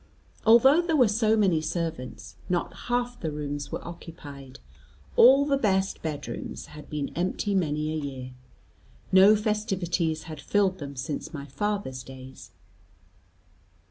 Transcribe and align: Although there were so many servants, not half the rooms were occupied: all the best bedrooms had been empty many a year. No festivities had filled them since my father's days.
Although 0.47 0.81
there 0.81 0.95
were 0.95 1.07
so 1.07 1.37
many 1.37 1.61
servants, 1.61 2.35
not 2.49 2.73
half 2.89 3.19
the 3.19 3.29
rooms 3.31 3.71
were 3.71 3.87
occupied: 3.87 4.57
all 5.15 5.45
the 5.45 5.59
best 5.59 6.01
bedrooms 6.01 6.65
had 6.73 6.89
been 6.89 7.09
empty 7.15 7.53
many 7.53 7.93
a 7.93 7.97
year. 7.97 8.31
No 9.11 9.35
festivities 9.35 10.23
had 10.23 10.41
filled 10.41 10.79
them 10.79 10.95
since 10.95 11.35
my 11.35 11.45
father's 11.45 12.01
days. 12.01 12.49